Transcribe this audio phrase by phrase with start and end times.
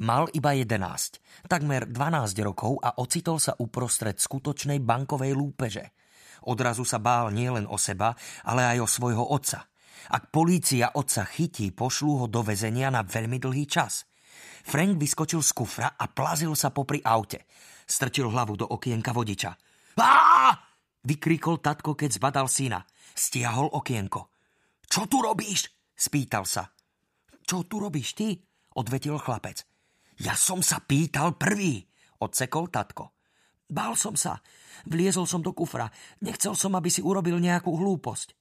[0.00, 5.92] Mal iba 11, takmer 12 rokov a ocitol sa uprostred skutočnej bankovej lúpeže.
[6.48, 8.16] Odrazu sa bál nielen o seba,
[8.48, 9.68] ale aj o svojho otca.
[10.08, 14.08] Ak polícia otca chytí, pošlú ho do väzenia na veľmi dlhý čas.
[14.64, 17.44] Frank vyskočil z kufra a plazil sa popri aute.
[17.84, 19.52] Strčil hlavu do okienka vodiča.
[20.00, 20.56] Á!
[21.04, 22.80] Vykríkol tatko, keď zbadal syna.
[23.12, 24.32] Stiahol okienko.
[24.88, 25.68] Čo tu robíš?
[25.92, 26.72] Spýtal sa.
[27.44, 28.40] Čo tu robíš ty?
[28.80, 29.69] Odvetil chlapec.
[30.20, 31.80] Ja som sa pýtal prvý,
[32.20, 33.16] odsekol tatko.
[33.70, 34.36] Bál som sa.
[34.84, 35.88] Vliezol som do kufra.
[36.20, 38.36] Nechcel som, aby si urobil nejakú hlúposť.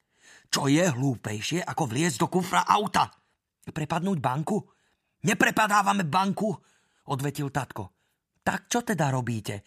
[0.49, 3.07] Čo je hlúpejšie, ako vliezť do kufra auta?
[3.69, 4.57] Prepadnúť banku?
[5.23, 6.51] Neprepadávame banku,
[7.13, 7.95] odvetil tatko.
[8.43, 9.61] Tak čo teda robíte?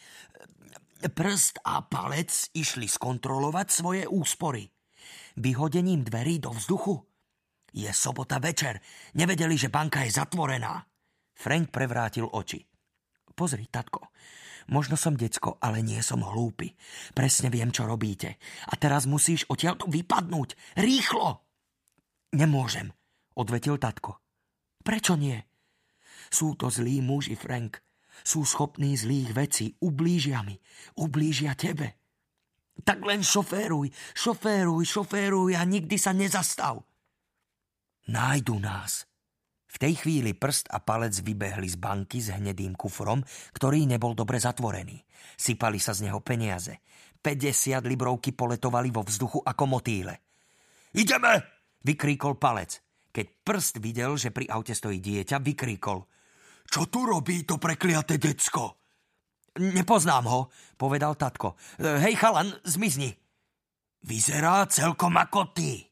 [1.02, 4.66] Prst a palec išli skontrolovať svoje úspory.
[5.38, 6.98] Vyhodením dverí do vzduchu.
[7.72, 8.82] Je sobota večer.
[9.16, 10.91] Nevedeli, že banka je zatvorená.
[11.32, 12.62] Frank prevrátil oči.
[13.32, 14.12] Pozri, tatko,
[14.68, 16.76] možno som decko, ale nie som hlúpy.
[17.16, 18.36] Presne viem, čo robíte.
[18.68, 20.78] A teraz musíš odtiaľto vypadnúť.
[20.78, 21.40] Rýchlo!
[22.32, 22.92] Nemôžem,
[23.36, 24.20] odvetil tatko.
[24.84, 25.36] Prečo nie?
[26.32, 27.80] Sú to zlí muži, Frank.
[28.24, 29.66] Sú schopní zlých vecí.
[29.80, 30.56] Ublížia mi.
[30.96, 32.02] Ublížia tebe.
[32.80, 36.80] Tak len šoféruj, šoféruj, šoféruj a nikdy sa nezastav.
[38.08, 39.06] Nájdu nás,
[39.72, 43.24] v tej chvíli prst a palec vybehli z banky s hnedým kufrom,
[43.56, 45.00] ktorý nebol dobre zatvorený.
[45.40, 46.84] Sypali sa z neho peniaze.
[47.24, 50.20] 50 librovky poletovali vo vzduchu ako motýle.
[50.92, 51.62] Ideme!
[51.82, 52.78] vykríkol palec.
[53.12, 55.98] Keď prst videl, že pri aute stojí dieťa, vykríkol.
[56.64, 58.80] Čo tu robí to prekliaté decko?
[59.60, 60.40] Nepoznám ho,
[60.80, 61.60] povedal tatko.
[61.76, 63.12] Hej, chalan, zmizni.
[64.08, 65.84] Vyzerá celkom ako ty.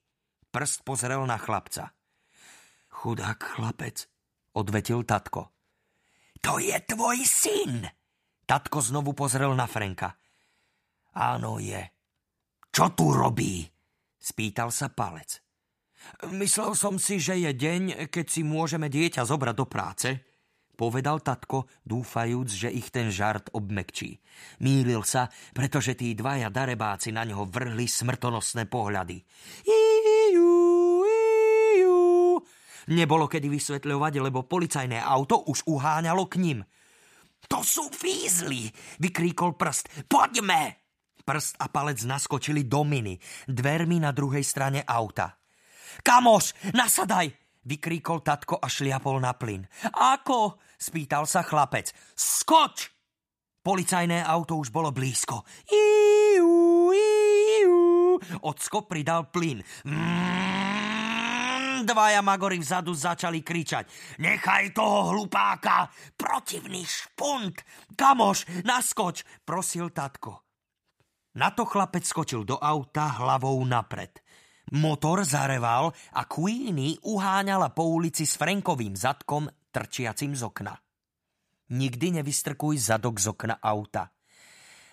[0.49, 1.93] Prst pozrel na chlapca.
[3.01, 3.97] Chudák chlapec,
[4.61, 5.49] odvetil tatko.
[6.45, 7.89] To je tvoj syn!
[8.45, 10.21] Tatko znovu pozrel na Franka.
[11.17, 11.81] Áno, je.
[12.69, 13.65] Čo tu robí?
[14.21, 15.41] Spýtal sa palec.
[16.29, 20.09] Myslel som si, že je deň, keď si môžeme dieťa zobrať do práce,
[20.77, 24.21] povedal tatko, dúfajúc, že ich ten žart obmekčí.
[24.61, 29.25] Mýlil sa, pretože tí dvaja darebáci na neho vrhli smrtonosné pohľady.
[29.65, 29.91] Iu,
[32.89, 36.59] Nebolo kedy vysvetľovať, lebo policajné auto už uháňalo k ním.
[37.51, 38.71] To sú fízli,
[39.03, 40.07] vykríkol prst.
[40.09, 40.81] Poďme!
[41.21, 45.37] Prst a palec naskočili do miny, dvermi na druhej strane auta.
[46.01, 47.29] Kamoš, nasadaj!
[47.61, 49.69] Vykríkol tatko a šliapol na plyn.
[49.93, 50.57] Ako?
[50.81, 51.93] Spýtal sa chlapec.
[52.17, 52.89] Skoč!
[53.61, 55.45] Policajné auto už bolo blízko.
[55.69, 58.17] Iu, iu.
[58.41, 59.61] Ocko pridal plyn.
[59.85, 60.60] Mm
[61.87, 64.17] dvaja magory vzadu začali kričať.
[64.19, 65.89] Nechaj toho hlupáka!
[66.17, 67.63] Protivný špunt!
[67.97, 69.25] Kamoš, naskoč!
[69.45, 70.43] Prosil tatko.
[71.39, 74.19] Na to chlapec skočil do auta hlavou napred.
[74.71, 80.75] Motor zareval a Queenie uháňala po ulici s Frankovým zadkom trčiacim z okna.
[81.71, 84.11] Nikdy nevystrkuj zadok z okna auta.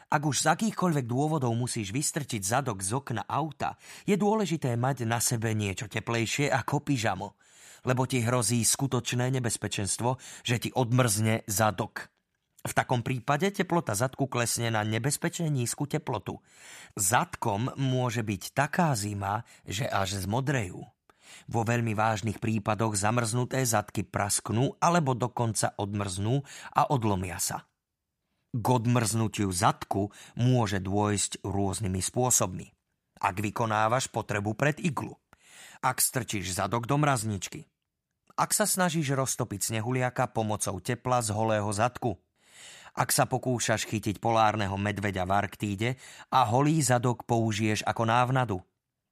[0.08, 3.76] Ak už z akýchkoľvek dôvodov musíš vystrčiť zadok z okna auta,
[4.08, 7.36] je dôležité mať na sebe niečo teplejšie ako pyžamo,
[7.84, 10.16] lebo ti hrozí skutočné nebezpečenstvo,
[10.48, 12.08] že ti odmrzne zadok.
[12.64, 16.40] V takom prípade teplota zadku klesne na nebezpečne nízku teplotu.
[16.96, 20.88] Zadkom môže byť taká zima, že až zmodrejú.
[21.52, 27.68] Vo veľmi vážnych prípadoch zamrznuté zadky prasknú alebo dokonca odmrznú a odlomia sa.
[28.58, 32.74] K odmrznutiu zadku môže dôjsť rôznymi spôsobmi.
[33.22, 35.14] Ak vykonávaš potrebu pred iglu.
[35.86, 37.70] Ak strčíš zadok do mrazničky.
[38.34, 42.18] Ak sa snažíš roztopiť snehuliaka pomocou tepla z holého zadku.
[42.98, 45.90] Ak sa pokúšaš chytiť polárneho medveďa v Arktíde
[46.34, 48.58] a holý zadok použiješ ako návnadu.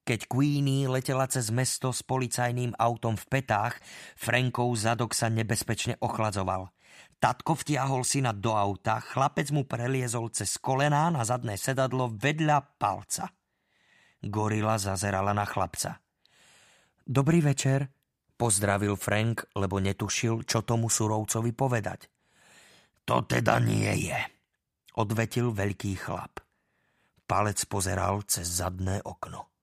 [0.05, 3.81] Keď Queenie letela cez mesto s policajným autom v petách,
[4.13, 6.69] Frankov zadok sa nebezpečne ochladzoval.
[7.17, 13.33] Tatko vtiahol syna do auta, chlapec mu preliezol cez kolená na zadné sedadlo vedľa palca.
[14.21, 15.97] Gorila zazerala na chlapca.
[17.01, 17.89] Dobrý večer,
[18.37, 22.13] pozdravil Frank, lebo netušil, čo tomu surovcovi povedať.
[23.09, 24.19] To teda nie je,
[25.01, 26.45] odvetil veľký chlap.
[27.25, 29.54] Palec pozeral cez zadné okno.